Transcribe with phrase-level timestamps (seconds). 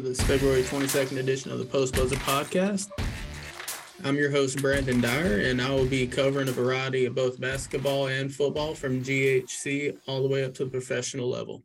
[0.00, 2.88] this February 22nd edition of the Post Buzzer podcast.
[4.04, 8.06] I'm your host, Brandon Dyer, and I will be covering a variety of both basketball
[8.06, 11.64] and football from GHC all the way up to the professional level.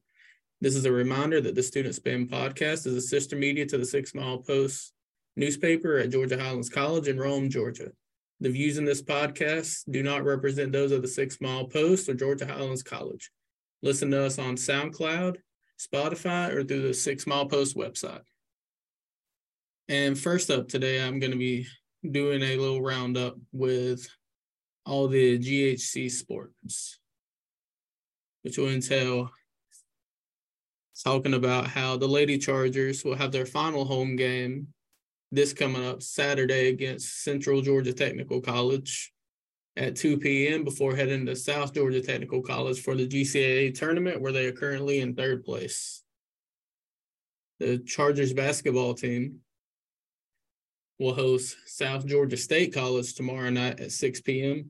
[0.62, 3.86] This is a reminder that the Student Spin podcast is a sister media to the
[3.86, 4.94] Six Mile Post
[5.36, 7.92] newspaper at Georgia Highlands College in Rome, Georgia.
[8.40, 12.16] The views in this podcast do not represent those of the Six Mile Post or
[12.16, 13.30] Georgia Highlands College.
[13.84, 15.38] Listen to us on SoundCloud,
[15.80, 18.22] Spotify, or through the Six Mile Post website.
[19.90, 21.68] And first up today, I'm going to be
[22.10, 24.08] doing a little roundup with
[24.86, 27.00] all the GHC sports,
[28.44, 29.30] which will entail
[31.04, 34.68] talking about how the Lady Chargers will have their final home game
[35.32, 39.12] this coming up Saturday against Central Georgia Technical College
[39.76, 40.64] at 2 p.m.
[40.64, 45.00] before heading to South Georgia Technical College for the GCAA tournament, where they are currently
[45.00, 46.04] in third place.
[47.60, 49.40] The Chargers basketball team
[51.04, 54.70] will host South Georgia State College tomorrow night at 6 p.m.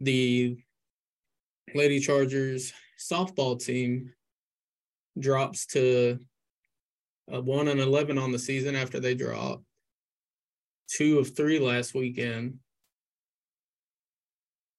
[0.00, 0.58] The
[1.74, 4.12] Lady Chargers softball team
[5.18, 6.18] drops to
[7.32, 9.64] uh, 1 and 11 on the season after they dropped
[10.86, 12.58] two of three last weekend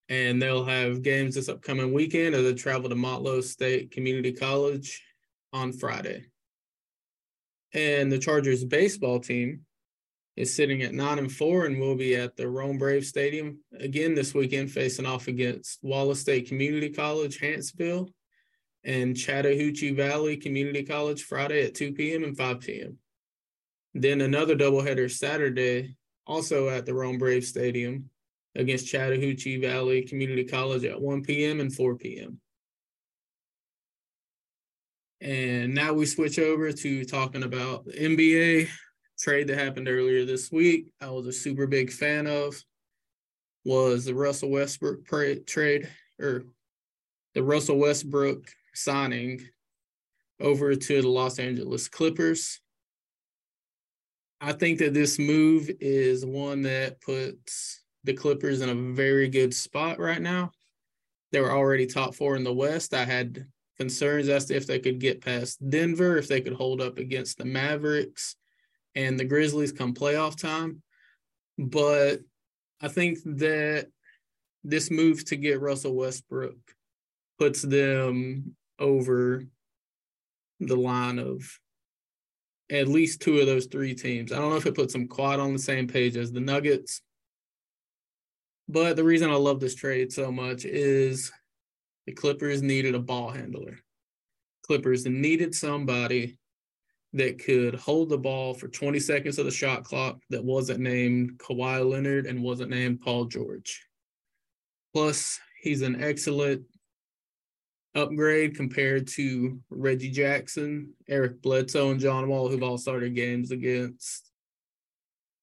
[0.08, 5.04] and they'll have games this upcoming weekend as they travel to Motlow State Community College
[5.52, 6.26] on Friday.
[7.74, 9.66] And the Chargers baseball team
[10.36, 14.16] is sitting at nine and four and we'll be at the Rome Brave Stadium again
[14.16, 18.10] this weekend, facing off against Wallace State Community College, Hanceville,
[18.84, 22.24] and Chattahoochee Valley Community College Friday at 2 p.m.
[22.24, 22.98] and 5 p.m.
[23.94, 28.10] Then another doubleheader Saturday, also at the Rome Brave Stadium,
[28.56, 31.60] against Chattahoochee Valley Community College at 1 p.m.
[31.60, 32.40] and 4 p.m.
[35.22, 38.70] And now we switch over to talking about the NBA
[39.20, 40.92] trade that happened earlier this week.
[41.02, 42.56] I was a super big fan of
[43.66, 45.06] was the Russell Westbrook
[45.46, 46.46] trade or
[47.34, 49.42] the Russell Westbrook signing
[50.40, 52.62] over to the Los Angeles Clippers.
[54.42, 59.54] I think that this move is one that puts the Clippers in a very good
[59.54, 60.52] spot right now.
[61.34, 62.94] They were already top four in the West.
[62.94, 63.46] I had
[63.78, 67.38] concerns as to if they could get past Denver, if they could hold up against
[67.38, 68.38] the Mavericks
[68.96, 70.82] and the Grizzlies come playoff time.
[71.58, 72.22] But
[72.82, 73.88] I think that
[74.64, 76.58] this move to get Russell Westbrook
[77.38, 79.46] puts them over
[80.60, 81.42] the line of
[82.72, 84.32] at least two of those three teams.
[84.32, 87.02] I don't know if it puts them quite on the same page as the Nuggets,
[88.68, 91.32] but the reason I love this trade so much is
[92.06, 93.80] the Clippers needed a ball handler.
[94.66, 96.38] Clippers needed somebody
[97.14, 101.40] that could hold the ball for 20 seconds of the shot clock that wasn't named
[101.40, 103.86] Kawhi Leonard and wasn't named Paul George.
[104.94, 106.64] Plus, he's an excellent
[107.96, 114.32] upgrade compared to Reggie Jackson, Eric Bledsoe, and John Wall, who've all started games against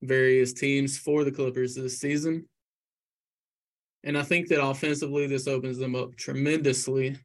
[0.02, 2.48] various teams for the Clippers this season.
[4.04, 7.18] And I think that offensively, this opens them up tremendously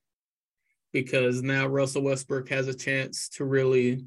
[0.91, 4.03] because now Russell Westbrook has a chance to really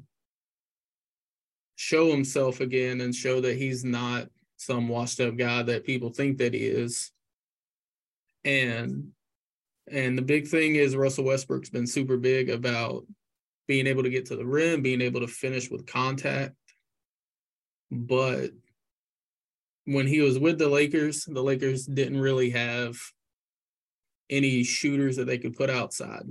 [1.75, 4.27] show himself again and show that he's not
[4.57, 7.11] some washed up guy that people think that he is.
[8.43, 9.11] And
[9.91, 13.05] and the big thing is Russell Westbrook's been super big about
[13.67, 16.55] being able to get to the rim, being able to finish with contact.
[17.91, 18.51] But
[19.85, 22.97] when he was with the Lakers, the Lakers didn't really have
[24.29, 26.25] any shooters that they could put outside.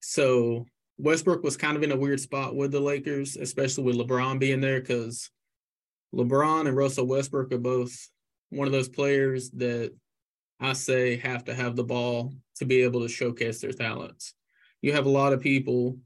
[0.00, 0.66] So
[0.98, 4.60] Westbrook was kind of in a weird spot with the Lakers, especially with LeBron being
[4.60, 5.30] there, because
[6.14, 7.96] LeBron and Russell Westbrook are both
[8.50, 9.92] one of those players that
[10.60, 14.34] I say have to have the ball to be able to showcase their talents.
[14.82, 15.98] You have a lot of people,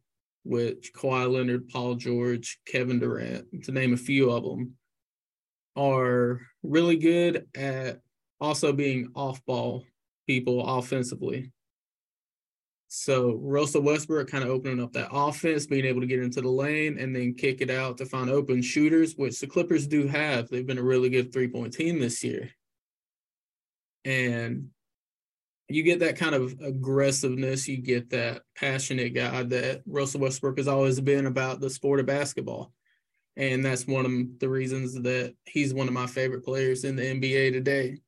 [0.44, 4.74] which Kawhi Leonard, Paul George, Kevin Durant, to name a few of them,
[5.74, 8.00] are really good at
[8.40, 9.84] also being off ball
[10.26, 11.50] people offensively.
[12.94, 16.48] So Russell Westbrook kind of opening up that offense, being able to get into the
[16.48, 20.48] lane and then kick it out to find open shooters, which the Clippers do have.
[20.48, 22.50] They've been a really good three point team this year
[24.04, 24.68] and
[25.68, 30.68] you get that kind of aggressiveness, you get that passionate guy that Russell Westbrook has
[30.68, 32.72] always been about the sport of basketball.
[33.36, 37.02] And that's one of the reasons that he's one of my favorite players in the
[37.02, 37.98] NBA today,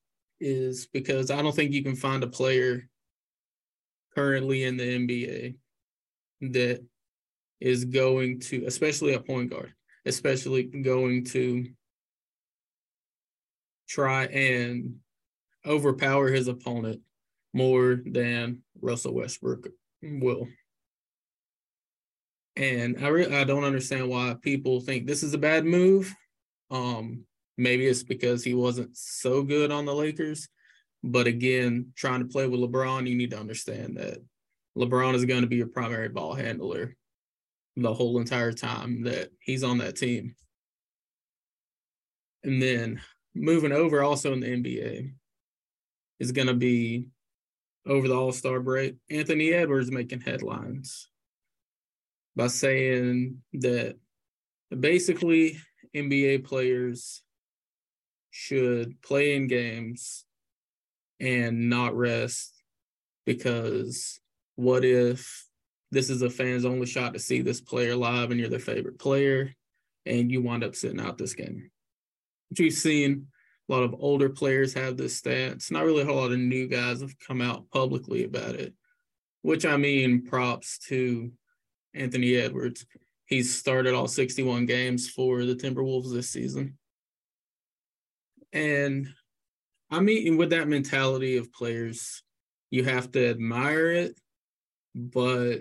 [0.40, 2.90] is because I don't think you can find a player
[4.14, 5.54] currently in the NBA
[6.52, 6.84] that
[7.60, 9.72] is going to, especially a point guard,
[10.04, 11.66] especially going to
[13.88, 14.96] try and
[15.66, 17.00] overpower his opponent
[17.52, 19.68] more than Russell Westbrook
[20.02, 20.48] will.
[22.56, 26.14] And I re- I don't understand why people think this is a bad move.
[26.70, 27.24] Um,
[27.56, 30.48] maybe it's because he wasn't so good on the Lakers,
[31.06, 34.24] but again, trying to play with LeBron, you need to understand that
[34.74, 36.96] LeBron is going to be your primary ball handler
[37.76, 40.34] the whole entire time that he's on that team.
[42.42, 43.02] And then
[43.34, 45.12] moving over also in the NBA
[46.20, 47.10] is going to be
[47.86, 48.96] over the All Star break.
[49.10, 51.10] Anthony Edwards making headlines
[52.34, 53.96] by saying that
[54.80, 55.58] basically
[55.94, 57.22] NBA players
[58.30, 60.24] should play in games
[61.20, 62.62] and not rest
[63.26, 64.20] because
[64.56, 65.46] what if
[65.90, 68.98] this is a fan's only shot to see this player live and you're their favorite
[68.98, 69.54] player
[70.06, 71.70] and you wind up sitting out this game?
[72.50, 73.28] Which we've seen
[73.68, 75.70] a lot of older players have this stance.
[75.70, 78.74] Not really a whole lot of new guys have come out publicly about it,
[79.42, 81.32] which I mean, props to
[81.94, 82.84] Anthony Edwards.
[83.26, 86.76] He's started all 61 games for the Timberwolves this season.
[88.52, 89.08] And
[89.94, 92.24] I mean, with that mentality of players,
[92.72, 94.18] you have to admire it.
[94.92, 95.60] But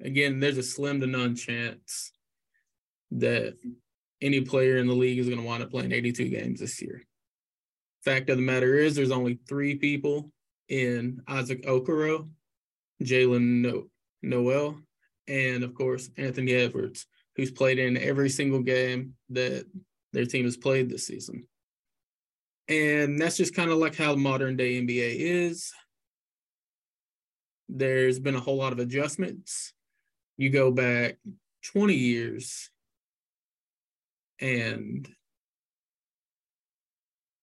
[0.00, 2.12] again, there's a slim to none chance
[3.10, 3.56] that
[4.22, 7.02] any player in the league is going to wind up playing 82 games this year.
[8.04, 10.30] Fact of the matter is, there's only three people
[10.68, 12.28] in Isaac Okoro,
[13.02, 13.88] Jaylen no-
[14.22, 14.78] Nowell,
[15.26, 19.66] and of course, Anthony Edwards, who's played in every single game that
[20.12, 21.48] their team has played this season.
[22.68, 25.72] And that's just kind of like how modern day NBA is.
[27.68, 29.72] There's been a whole lot of adjustments.
[30.36, 31.16] You go back
[31.72, 32.70] 20 years
[34.40, 35.08] and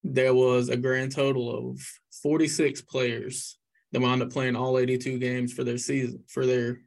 [0.04, 1.80] there was a grand total of
[2.22, 3.58] 46 players
[3.92, 6.82] that wound up playing all 82 games for their season for their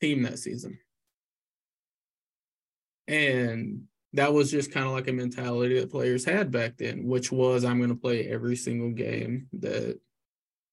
[0.00, 0.78] team that season.
[3.06, 3.84] And
[4.14, 7.64] that was just kind of like a mentality that players had back then, which was
[7.64, 9.98] I'm going to play every single game that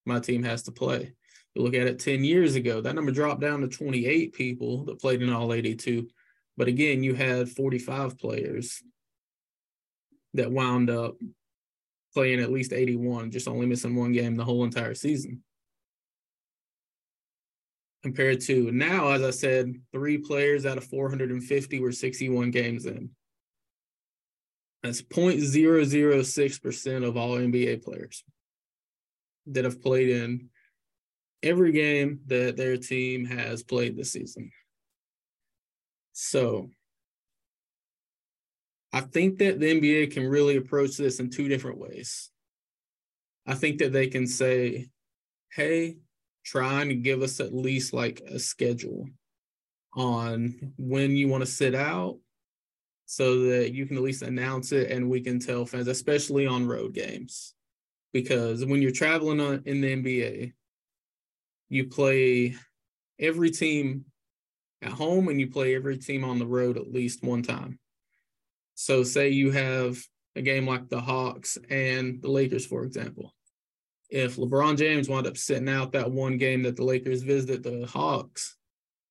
[0.05, 1.13] my team has to play.
[1.55, 5.01] You look at it 10 years ago, that number dropped down to 28 people that
[5.01, 6.07] played in all 82.
[6.55, 8.83] But again, you had 45 players
[10.35, 11.15] that wound up
[12.13, 15.41] playing at least 81, just only missing one game the whole entire season.
[18.03, 23.09] Compared to now, as I said, three players out of 450 were 61 games in.
[24.83, 28.23] That's 0.006% of all NBA players
[29.47, 30.49] that have played in
[31.43, 34.51] every game that their team has played this season.
[36.13, 36.69] So
[38.93, 42.29] I think that the NBA can really approach this in two different ways.
[43.47, 44.89] I think that they can say,
[45.51, 45.97] hey,
[46.43, 49.07] trying to give us at least like a schedule
[49.93, 52.17] on when you want to sit out
[53.11, 56.65] so that you can at least announce it and we can tell fans, especially on
[56.65, 57.53] road games.
[58.13, 60.53] Because when you're traveling in the NBA,
[61.67, 62.55] you play
[63.19, 64.05] every team
[64.81, 67.79] at home and you play every team on the road at least one time.
[68.75, 70.01] So, say you have
[70.37, 73.35] a game like the Hawks and the Lakers, for example.
[74.09, 77.85] If LeBron James wound up sitting out that one game that the Lakers visited the
[77.87, 78.55] Hawks,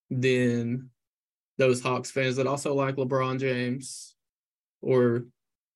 [0.09, 0.89] then
[1.61, 4.15] those Hawks fans that also like LeBron James
[4.81, 5.25] or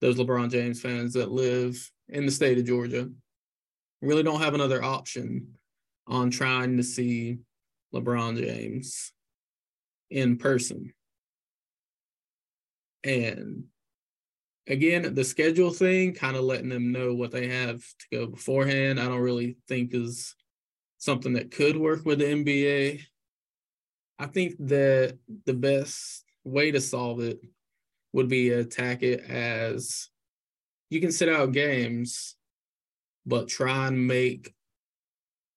[0.01, 3.07] those LeBron James fans that live in the state of Georgia
[4.01, 5.59] really don't have another option
[6.07, 7.37] on trying to see
[7.93, 9.13] LeBron James
[10.09, 10.91] in person.
[13.03, 13.65] And
[14.67, 18.99] again, the schedule thing, kind of letting them know what they have to go beforehand,
[18.99, 20.35] I don't really think is
[20.97, 23.01] something that could work with the NBA.
[24.17, 27.39] I think that the best way to solve it
[28.13, 30.09] would be to attack it as
[30.89, 32.35] you can sit out games,
[33.25, 34.53] but try and make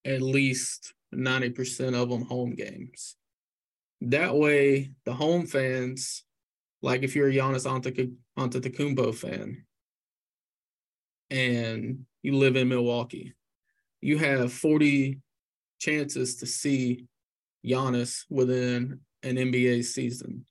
[0.05, 3.17] at least 90% of them home games.
[4.01, 6.25] That way, the home fans,
[6.83, 9.65] like if you're a Giannis Antetokounmpo fan
[11.31, 13.35] and you live in Milwaukee,
[14.01, 15.21] you have 40
[15.79, 17.07] chances to see
[17.69, 20.45] Giannis within an NBA season.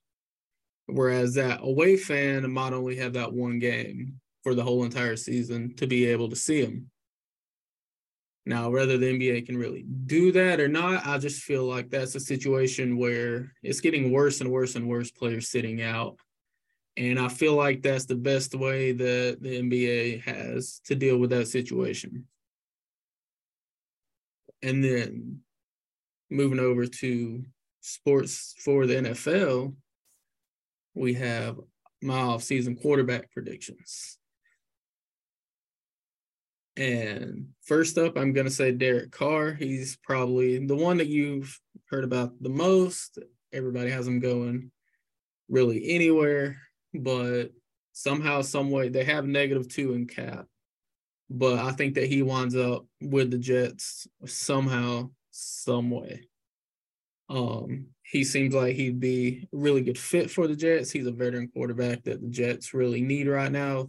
[0.86, 5.74] Whereas that away fan might only have that one game for the whole entire season
[5.76, 6.90] to be able to see him.
[8.46, 12.14] Now, whether the NBA can really do that or not, I just feel like that's
[12.14, 16.16] a situation where it's getting worse and worse and worse players sitting out.
[16.96, 21.28] And I feel like that's the best way that the NBA has to deal with
[21.30, 22.26] that situation.
[24.62, 25.40] And then
[26.30, 27.44] moving over to
[27.80, 29.74] sports for the NFL,
[30.94, 31.58] we have
[32.02, 34.18] my off-season quarterback predictions.
[36.76, 39.52] And first up, I'm going to say Derek Carr.
[39.52, 41.58] He's probably the one that you've
[41.90, 43.18] heard about the most.
[43.52, 44.70] Everybody has him going
[45.48, 46.56] really anywhere,
[46.94, 47.46] but
[47.92, 50.46] somehow, some way, they have negative two in cap.
[51.30, 56.28] But I think that he winds up with the Jets somehow, some way.
[57.28, 60.90] Um, he seems like he'd be a really good fit for the Jets.
[60.90, 63.88] He's a veteran quarterback that the Jets really need right now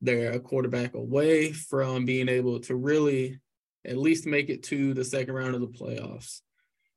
[0.00, 3.40] they're a quarterback away from being able to really
[3.84, 6.40] at least make it to the second round of the playoffs.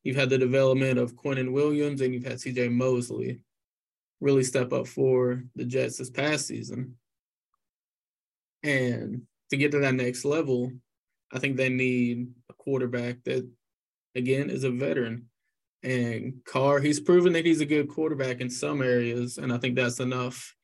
[0.03, 3.41] You've had the development of Quinnen Williams and you've had CJ Mosley
[4.19, 6.95] really step up for the Jets this past season.
[8.63, 10.71] And to get to that next level,
[11.31, 13.47] I think they need a quarterback that,
[14.15, 15.27] again, is a veteran.
[15.83, 19.37] And Carr, he's proven that he's a good quarterback in some areas.
[19.37, 20.55] And I think that's enough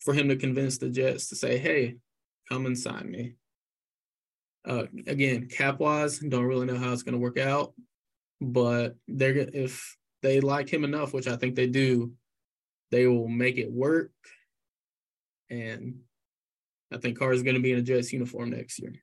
[0.00, 1.96] for him to convince the Jets to say, hey,
[2.48, 3.34] come and sign me.
[4.66, 7.74] Uh, again, cap wise, don't really know how it's going to work out,
[8.40, 12.12] but they're if they like him enough, which I think they do,
[12.90, 14.12] they will make it work.
[15.50, 15.96] And
[16.90, 18.94] I think Carr is going to be in a Jets uniform next year.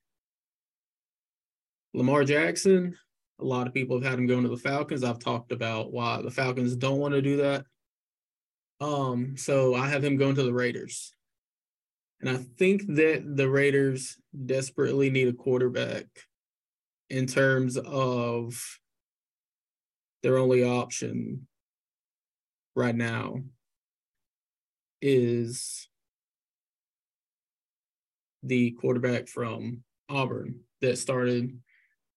[1.93, 2.98] Lamar Jackson,
[3.41, 5.03] a lot of people have had him going to the Falcons.
[5.03, 7.65] I've talked about why the Falcons don't want to do that.
[8.79, 11.13] Um, so I have him going to the Raiders.
[12.21, 16.05] And I think that the Raiders desperately need a quarterback
[17.10, 18.79] in terms of
[20.24, 21.48] their only option
[22.75, 23.41] right now
[25.01, 25.89] is
[28.43, 31.60] the quarterback from Auburn that started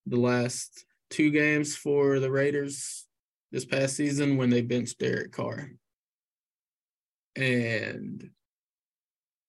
[0.06, 0.84] the last
[1.14, 3.06] two games for the Raiders
[3.52, 5.71] this past season when they benched Derek Carr
[7.37, 8.30] and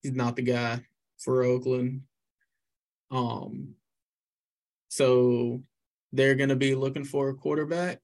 [0.01, 0.81] he's not the guy
[1.19, 2.01] for Oakland.
[3.11, 3.75] Um,
[4.89, 5.61] so
[6.13, 7.99] they're going to be looking for a quarterback.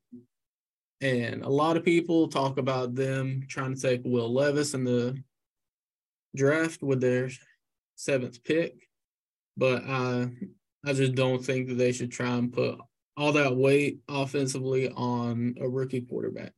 [0.99, 5.21] And a lot of people talk about them trying to take Will Levis in the
[6.35, 7.29] draft with their
[7.95, 8.87] seventh pick.
[9.57, 10.29] But I,
[10.85, 12.79] I just don't think that they should try and put
[13.21, 16.53] all that weight offensively on a rookie quarterback.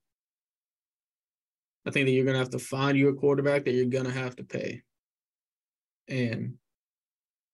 [1.85, 4.05] I think that you're going to have to find you a quarterback that you're going
[4.05, 4.81] to have to pay.
[6.07, 6.53] And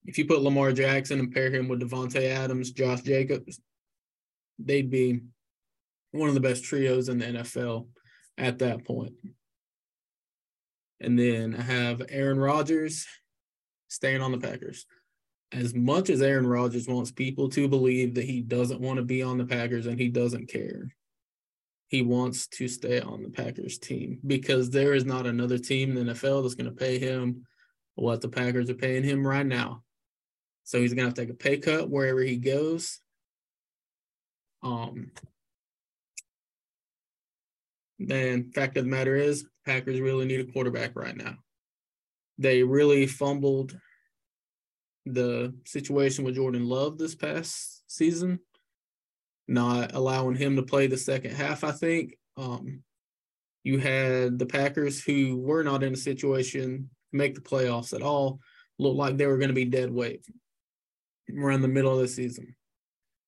[0.05, 3.59] if you put Lamar Jackson and pair him with Davante Adams, Josh Jacobs,
[4.59, 5.21] they'd be
[6.11, 7.87] one of the best trios in the NFL
[8.37, 9.13] at that point.
[11.01, 13.07] And then I have Aaron Rodgers
[13.87, 14.85] staying on the Packers.
[15.51, 19.23] As much as Aaron Rodgers wants people to believe that he doesn't want to be
[19.23, 20.93] on the Packers and he doesn't care,
[21.87, 26.05] he wants to stay on the Packers team because there is not another team in
[26.05, 27.47] the NFL that's going to pay him
[27.95, 29.83] what the Packers are paying him right now.
[30.63, 32.99] So he's going to have to take a pay cut wherever he goes.
[34.61, 35.11] Um,
[37.97, 41.35] then fact of the matter is, Packers really need a quarterback right now.
[42.37, 43.77] They really fumbled
[45.13, 48.39] the situation with Jordan Love this past season
[49.49, 52.17] not allowing him to play the second half, I think.
[52.37, 52.83] Um,
[53.63, 58.03] you had the Packers who were not in a situation to make the playoffs at
[58.03, 58.39] all,
[58.77, 60.23] looked like they were going to be dead weight
[61.35, 62.55] around the middle of the season.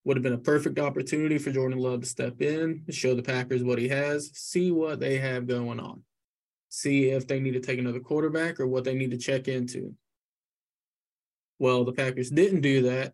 [0.06, 3.64] Would have been a perfect opportunity for Jordan Love to step in, show the Packers
[3.64, 6.04] what he has, see what they have going on,
[6.70, 9.96] see if they need to take another quarterback or what they need to check into.
[11.62, 13.14] Well, the Packers didn't do that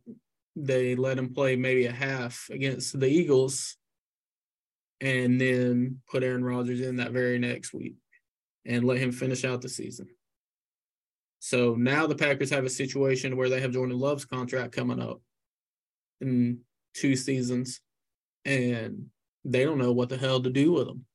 [0.57, 3.77] they let him play maybe a half against the Eagles
[4.99, 7.95] and then put Aaron Rodgers in that very next week
[8.65, 10.07] and let him finish out the season.
[11.39, 15.21] So now the Packers have a situation where they have Jordan Love's contract coming up
[16.21, 16.61] in
[16.95, 17.79] two seasons
[18.43, 19.05] and
[19.45, 21.05] they don't know what the hell to do with him.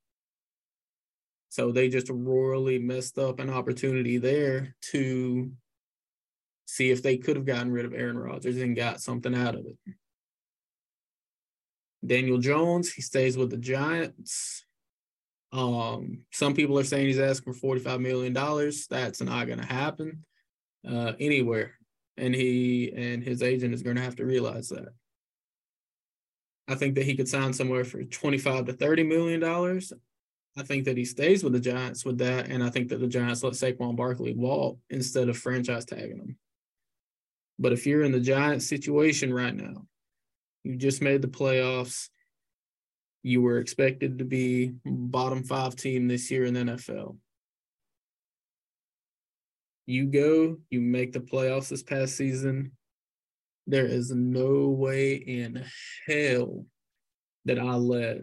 [1.49, 5.51] So they just royally messed up an opportunity there to
[6.73, 9.67] see if they could have gotten rid of Aaron Rodgers and got something out of
[9.67, 9.77] it.
[12.05, 14.65] Daniel Jones, he stays with the Giants.
[15.53, 18.33] Um, some people are saying he's asking for $45 million.
[18.33, 20.25] That's not going to happen
[20.89, 21.75] uh, anywhere.
[22.17, 24.89] And he and his agent is going to have to realize that.
[26.69, 29.93] I think that he could sign somewhere for 25 to 30 million dollars.
[30.57, 33.07] I think that he stays with the Giants with that, and I think that the
[33.07, 36.39] Giants let Saquon Barkley walk instead of franchise tagging him.
[37.59, 39.87] But if you're in the Giants situation right now,
[40.65, 42.09] you just made the playoffs.
[43.23, 47.17] You were expected to be bottom five team this year in the NFL.
[49.87, 52.73] You go, you make the playoffs this past season.
[53.67, 55.65] There is no way in
[56.07, 56.67] hell
[57.45, 58.19] that I let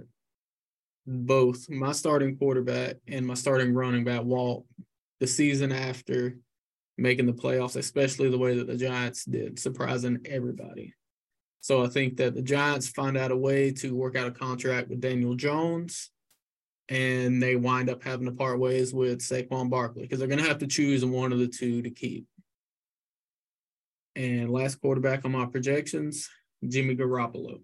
[1.05, 4.65] both my starting quarterback and my starting running back walk
[5.19, 6.37] the season after
[6.99, 10.93] making the playoffs, especially the way that the Giants did, surprising everybody.
[11.61, 14.89] So I think that the Giants find out a way to work out a contract
[14.89, 16.09] with Daniel Jones,
[16.87, 20.47] and they wind up having to part ways with Saquon Barkley because they're going to
[20.47, 22.27] have to choose one of the two to keep.
[24.15, 26.29] And last quarterback on my projections,
[26.67, 27.61] Jimmy Garoppolo.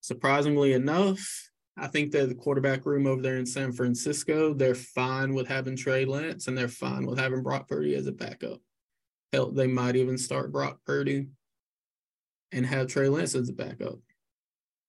[0.00, 5.34] Surprisingly enough, I think that the quarterback room over there in San Francisco, they're fine
[5.34, 8.60] with having Trey Lance and they're fine with having Brock Purdy as a backup.
[9.32, 11.26] Hell, they might even start Brock Purdy
[12.52, 13.98] and have Trey Lance as a backup.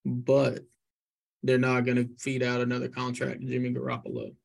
[0.05, 0.59] But
[1.41, 4.35] they're not going to feed out another contract to Jimmy Garoppolo.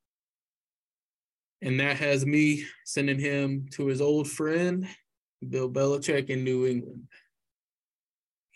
[1.61, 4.89] And that has me sending him to his old friend,
[5.47, 7.03] Bill Belichick in New England.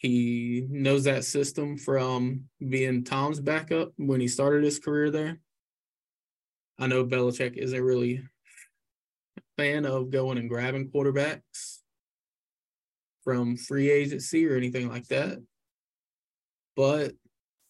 [0.04, 5.38] He knows that system from being Tom's backup when he started his career there.
[6.78, 8.16] I know Belichick isn't really
[9.38, 11.78] a fan of going and grabbing quarterbacks
[13.22, 15.42] from free agency or anything like that.
[16.76, 17.14] But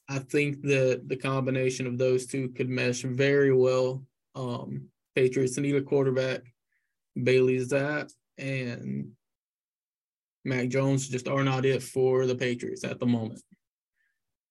[0.09, 4.03] I think that the combination of those two could mesh very well.
[4.35, 6.41] Um, Patriots need a quarterback.
[7.15, 9.13] Bailey Zappe, and
[10.45, 13.43] Mac Jones just are not it for the Patriots at the moment.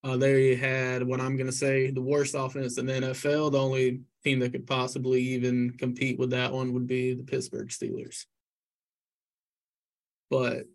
[0.03, 3.51] Uh, they had what I'm going to say the worst offense in the NFL.
[3.51, 7.69] The only team that could possibly even compete with that one would be the Pittsburgh
[7.69, 8.25] Steelers.
[10.29, 10.65] But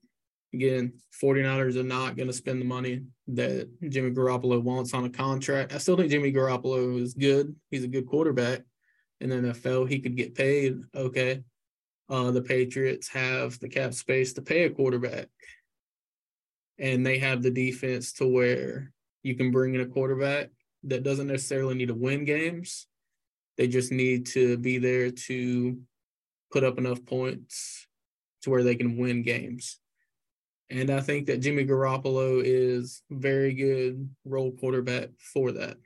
[0.54, 5.10] again, 49ers are not going to spend the money that Jimmy Garoppolo wants on a
[5.10, 5.74] contract.
[5.74, 7.54] I still think Jimmy Garoppolo is good.
[7.70, 8.62] He's a good quarterback
[9.20, 9.88] in the NFL.
[9.88, 10.80] He could get paid.
[10.94, 11.42] Okay.
[12.10, 15.28] Uh, the Patriots have the cap space to pay a quarterback,
[16.78, 18.92] and they have the defense to where
[19.22, 20.50] you can bring in a quarterback
[20.84, 22.86] that doesn't necessarily need to win games.
[23.58, 25.78] They just need to be there to
[26.50, 27.86] put up enough points
[28.42, 29.78] to where they can win games.
[30.70, 35.76] And I think that Jimmy Garoppolo is very good role quarterback for that.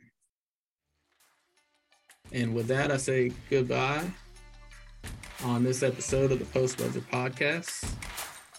[2.31, 4.05] And with that, I say goodbye
[5.45, 7.93] on this episode of the Post Buzzer Podcast.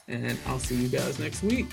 [0.08, 1.68] And I'll see you guys next week.